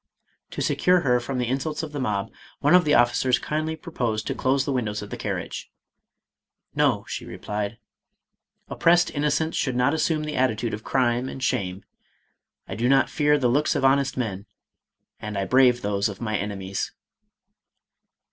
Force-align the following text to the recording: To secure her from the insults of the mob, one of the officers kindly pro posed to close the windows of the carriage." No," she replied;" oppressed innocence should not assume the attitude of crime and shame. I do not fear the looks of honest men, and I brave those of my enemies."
To 0.49 0.63
secure 0.63 1.01
her 1.01 1.19
from 1.19 1.37
the 1.37 1.45
insults 1.47 1.83
of 1.83 1.91
the 1.91 1.99
mob, 1.99 2.31
one 2.59 2.73
of 2.73 2.85
the 2.85 2.95
officers 2.95 3.37
kindly 3.37 3.75
pro 3.75 3.93
posed 3.93 4.25
to 4.25 4.33
close 4.33 4.65
the 4.65 4.71
windows 4.71 5.03
of 5.03 5.11
the 5.11 5.15
carriage." 5.15 5.69
No," 6.75 7.05
she 7.07 7.23
replied;" 7.23 7.77
oppressed 8.67 9.11
innocence 9.11 9.55
should 9.55 9.75
not 9.75 9.93
assume 9.93 10.23
the 10.23 10.35
attitude 10.35 10.73
of 10.73 10.83
crime 10.83 11.29
and 11.29 11.43
shame. 11.43 11.83
I 12.67 12.73
do 12.73 12.89
not 12.89 13.11
fear 13.11 13.37
the 13.37 13.47
looks 13.47 13.75
of 13.75 13.85
honest 13.85 14.17
men, 14.17 14.47
and 15.19 15.37
I 15.37 15.45
brave 15.45 15.83
those 15.83 16.09
of 16.09 16.19
my 16.19 16.35
enemies." 16.35 16.93